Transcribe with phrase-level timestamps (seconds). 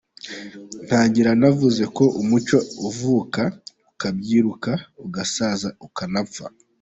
[0.85, 2.57] Ntangira navuze ko umuco
[2.87, 3.41] uvuka,
[3.91, 4.71] ukabyiruka,
[5.05, 6.43] ugasaza ukanapfa.